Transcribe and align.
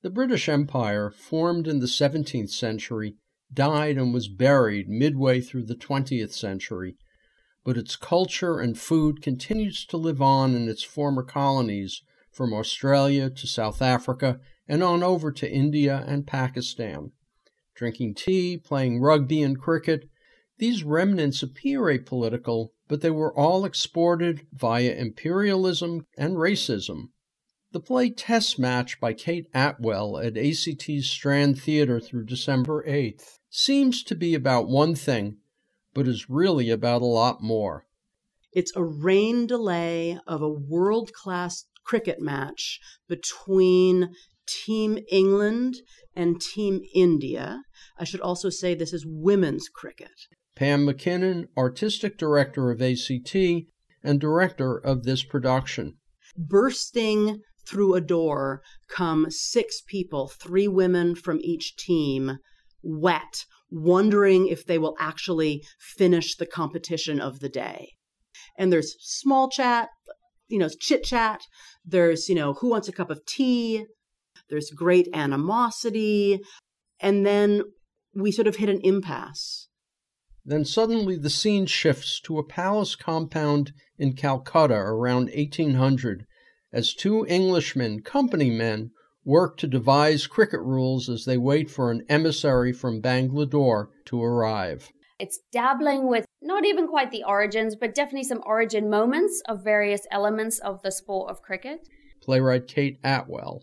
The 0.00 0.10
British 0.10 0.48
Empire, 0.48 1.10
formed 1.10 1.66
in 1.66 1.80
the 1.80 1.86
17th 1.86 2.50
century, 2.50 3.16
died 3.52 3.98
and 3.98 4.14
was 4.14 4.28
buried 4.28 4.88
midway 4.88 5.40
through 5.40 5.64
the 5.64 5.74
20th 5.74 6.32
century, 6.32 6.96
but 7.64 7.76
its 7.76 7.96
culture 7.96 8.60
and 8.60 8.78
food 8.78 9.20
continues 9.20 9.84
to 9.86 9.96
live 9.96 10.22
on 10.22 10.54
in 10.54 10.68
its 10.68 10.84
former 10.84 11.24
colonies 11.24 12.02
from 12.30 12.54
Australia 12.54 13.28
to 13.28 13.46
South 13.48 13.82
Africa 13.82 14.38
and 14.68 14.84
on 14.84 15.02
over 15.02 15.32
to 15.32 15.50
India 15.50 16.04
and 16.06 16.28
Pakistan. 16.28 17.10
Drinking 17.74 18.14
tea, 18.14 18.56
playing 18.56 19.00
rugby 19.00 19.42
and 19.42 19.58
cricket, 19.58 20.08
these 20.58 20.84
remnants 20.84 21.42
appear 21.42 21.80
apolitical, 21.82 22.68
but 22.86 23.00
they 23.00 23.10
were 23.10 23.36
all 23.36 23.64
exported 23.64 24.46
via 24.52 24.94
imperialism 24.94 26.06
and 26.16 26.36
racism. 26.36 27.08
The 27.70 27.80
play 27.80 28.08
Test 28.08 28.58
Match 28.58 28.98
by 28.98 29.12
Kate 29.12 29.46
Attwell 29.52 30.18
at 30.24 30.38
ACT's 30.38 31.06
Strand 31.06 31.60
Theatre 31.60 32.00
through 32.00 32.24
December 32.24 32.82
8th 32.88 33.40
seems 33.50 34.02
to 34.04 34.14
be 34.14 34.34
about 34.34 34.68
one 34.68 34.94
thing, 34.94 35.36
but 35.92 36.08
is 36.08 36.30
really 36.30 36.70
about 36.70 37.02
a 37.02 37.06
lot 37.06 37.42
more. 37.42 37.84
It's 38.54 38.74
a 38.74 38.82
rain 38.82 39.46
delay 39.46 40.18
of 40.26 40.40
a 40.40 40.48
world 40.48 41.12
class 41.12 41.66
cricket 41.84 42.22
match 42.22 42.80
between 43.06 44.14
Team 44.46 44.98
England 45.10 45.76
and 46.16 46.40
Team 46.40 46.80
India. 46.94 47.64
I 47.98 48.04
should 48.04 48.22
also 48.22 48.48
say 48.48 48.74
this 48.74 48.94
is 48.94 49.04
women's 49.06 49.68
cricket. 49.68 50.26
Pam 50.56 50.86
MacKinnon, 50.86 51.48
artistic 51.54 52.16
director 52.16 52.70
of 52.70 52.80
ACT 52.80 53.36
and 54.02 54.18
director 54.18 54.78
of 54.78 55.02
this 55.02 55.22
production. 55.22 55.98
Bursting 56.34 57.42
through 57.68 57.94
a 57.94 58.00
door 58.00 58.62
come 58.88 59.30
six 59.30 59.82
people, 59.86 60.28
three 60.28 60.68
women 60.68 61.14
from 61.14 61.38
each 61.42 61.76
team, 61.76 62.38
wet, 62.82 63.44
wondering 63.70 64.46
if 64.46 64.64
they 64.64 64.78
will 64.78 64.96
actually 64.98 65.62
finish 65.78 66.36
the 66.36 66.46
competition 66.46 67.20
of 67.20 67.40
the 67.40 67.48
day. 67.48 67.92
And 68.56 68.72
there's 68.72 68.96
small 69.00 69.50
chat, 69.50 69.90
you 70.48 70.58
know, 70.58 70.68
chit 70.68 71.04
chat. 71.04 71.42
There's, 71.84 72.28
you 72.28 72.34
know, 72.34 72.54
who 72.54 72.70
wants 72.70 72.88
a 72.88 72.92
cup 72.92 73.10
of 73.10 73.24
tea? 73.26 73.84
There's 74.48 74.70
great 74.70 75.08
animosity. 75.12 76.40
And 77.00 77.26
then 77.26 77.62
we 78.14 78.32
sort 78.32 78.48
of 78.48 78.56
hit 78.56 78.68
an 78.68 78.80
impasse. 78.82 79.68
Then 80.44 80.64
suddenly 80.64 81.16
the 81.16 81.30
scene 81.30 81.66
shifts 81.66 82.20
to 82.22 82.38
a 82.38 82.46
palace 82.46 82.96
compound 82.96 83.72
in 83.98 84.14
Calcutta 84.14 84.74
around 84.74 85.30
1800 85.34 86.24
as 86.72 86.94
two 86.94 87.26
Englishmen, 87.26 88.02
company 88.02 88.50
men, 88.50 88.90
work 89.24 89.56
to 89.58 89.66
devise 89.66 90.26
cricket 90.26 90.60
rules 90.60 91.08
as 91.08 91.24
they 91.24 91.36
wait 91.36 91.70
for 91.70 91.90
an 91.90 92.02
emissary 92.08 92.72
from 92.72 93.00
Bangalore 93.00 93.90
to 94.06 94.22
arrive. 94.22 94.90
It's 95.18 95.40
dabbling 95.52 96.06
with 96.06 96.26
not 96.40 96.64
even 96.64 96.86
quite 96.86 97.10
the 97.10 97.24
origins, 97.24 97.74
but 97.74 97.94
definitely 97.94 98.24
some 98.24 98.42
origin 98.46 98.88
moments 98.88 99.42
of 99.48 99.64
various 99.64 100.06
elements 100.10 100.58
of 100.60 100.80
the 100.82 100.92
sport 100.92 101.30
of 101.30 101.42
cricket. 101.42 101.88
Playwright 102.22 102.68
Kate 102.68 103.00
Attwell. 103.02 103.62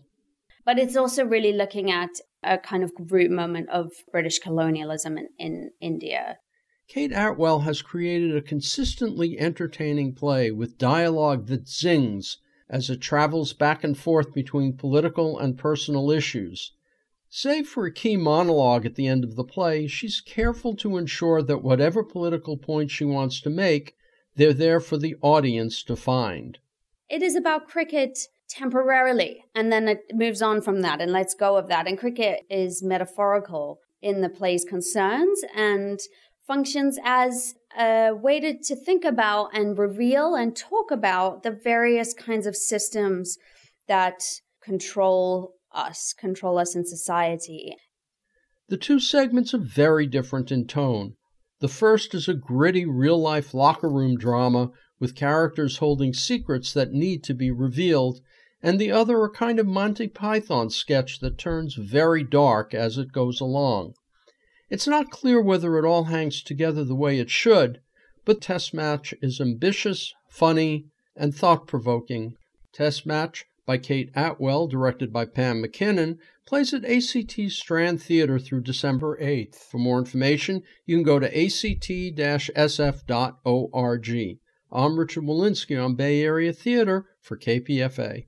But 0.64 0.78
it's 0.78 0.96
also 0.96 1.24
really 1.24 1.52
looking 1.52 1.90
at 1.90 2.10
a 2.42 2.58
kind 2.58 2.82
of 2.82 2.92
root 3.10 3.30
moment 3.30 3.70
of 3.70 3.92
British 4.12 4.38
colonialism 4.38 5.16
in, 5.16 5.28
in 5.38 5.70
India. 5.80 6.38
Kate 6.88 7.12
Attwell 7.12 7.64
has 7.64 7.82
created 7.82 8.36
a 8.36 8.42
consistently 8.42 9.38
entertaining 9.38 10.14
play 10.14 10.50
with 10.50 10.78
dialogue 10.78 11.46
that 11.46 11.68
zings 11.68 12.38
as 12.68 12.90
it 12.90 13.00
travels 13.00 13.52
back 13.52 13.84
and 13.84 13.96
forth 13.96 14.34
between 14.34 14.76
political 14.76 15.38
and 15.38 15.58
personal 15.58 16.10
issues. 16.10 16.72
Save 17.28 17.68
for 17.68 17.86
a 17.86 17.92
key 17.92 18.16
monologue 18.16 18.86
at 18.86 18.94
the 18.94 19.06
end 19.06 19.24
of 19.24 19.36
the 19.36 19.44
play, 19.44 19.86
she's 19.86 20.20
careful 20.20 20.74
to 20.76 20.96
ensure 20.96 21.42
that 21.42 21.62
whatever 21.62 22.02
political 22.02 22.56
points 22.56 22.92
she 22.92 23.04
wants 23.04 23.40
to 23.40 23.50
make, 23.50 23.94
they're 24.36 24.52
there 24.52 24.80
for 24.80 24.96
the 24.96 25.16
audience 25.22 25.82
to 25.82 25.96
find. 25.96 26.58
It 27.08 27.22
is 27.22 27.34
about 27.34 27.68
cricket 27.68 28.18
temporarily, 28.48 29.44
and 29.54 29.72
then 29.72 29.88
it 29.88 30.02
moves 30.12 30.40
on 30.40 30.60
from 30.60 30.82
that 30.82 31.00
and 31.00 31.12
lets 31.12 31.34
go 31.34 31.56
of 31.56 31.68
that. 31.68 31.86
And 31.86 31.98
cricket 31.98 32.40
is 32.48 32.82
metaphorical 32.82 33.80
in 34.00 34.20
the 34.20 34.28
play's 34.28 34.64
concerns 34.64 35.40
and 35.54 35.98
functions 36.46 36.98
as 37.04 37.54
a 37.78 38.12
way 38.12 38.40
to, 38.40 38.58
to 38.58 38.76
think 38.76 39.04
about 39.04 39.50
and 39.54 39.78
reveal 39.78 40.34
and 40.34 40.56
talk 40.56 40.90
about 40.90 41.42
the 41.42 41.50
various 41.50 42.14
kinds 42.14 42.46
of 42.46 42.56
systems 42.56 43.36
that 43.86 44.22
control 44.62 45.54
us, 45.72 46.12
control 46.12 46.58
us 46.58 46.74
in 46.74 46.84
society. 46.84 47.76
The 48.68 48.76
two 48.76 48.98
segments 48.98 49.54
are 49.54 49.58
very 49.58 50.06
different 50.06 50.50
in 50.50 50.66
tone. 50.66 51.14
The 51.60 51.68
first 51.68 52.14
is 52.14 52.28
a 52.28 52.34
gritty 52.34 52.84
real 52.84 53.18
life 53.18 53.54
locker 53.54 53.88
room 53.88 54.16
drama 54.16 54.70
with 54.98 55.14
characters 55.14 55.78
holding 55.78 56.12
secrets 56.12 56.72
that 56.72 56.92
need 56.92 57.22
to 57.24 57.34
be 57.34 57.50
revealed, 57.50 58.20
and 58.62 58.78
the 58.78 58.90
other 58.90 59.22
a 59.22 59.30
kind 59.30 59.58
of 59.58 59.66
Monty 59.66 60.08
Python 60.08 60.70
sketch 60.70 61.20
that 61.20 61.38
turns 61.38 61.74
very 61.74 62.24
dark 62.24 62.74
as 62.74 62.98
it 62.98 63.12
goes 63.12 63.40
along. 63.40 63.94
It's 64.68 64.88
not 64.88 65.10
clear 65.10 65.40
whether 65.40 65.78
it 65.78 65.84
all 65.84 66.04
hangs 66.04 66.42
together 66.42 66.82
the 66.82 66.96
way 66.96 67.20
it 67.20 67.30
should, 67.30 67.80
but 68.24 68.40
Test 68.40 68.74
Match 68.74 69.14
is 69.22 69.40
ambitious, 69.40 70.12
funny, 70.28 70.86
and 71.14 71.32
thought 71.32 71.68
provoking. 71.68 72.36
Test 72.72 73.06
Match 73.06 73.46
by 73.64 73.78
Kate 73.78 74.12
Attwell, 74.14 74.68
directed 74.68 75.12
by 75.12 75.24
Pam 75.24 75.60
MacKinnon, 75.60 76.18
plays 76.46 76.74
at 76.74 76.84
ACT 76.84 77.48
Strand 77.48 78.02
Theatre 78.02 78.40
through 78.40 78.62
December 78.62 79.16
8th. 79.20 79.54
For 79.54 79.78
more 79.78 79.98
information, 79.98 80.62
you 80.84 80.96
can 80.96 81.04
go 81.04 81.20
to 81.20 81.26
act-sf.org. 81.26 81.68
I'm 84.72 84.98
Richard 84.98 85.24
Wolinsky 85.24 85.84
on 85.84 85.94
Bay 85.94 86.22
Area 86.22 86.52
Theater 86.52 87.06
for 87.20 87.36
KPFA. 87.36 88.24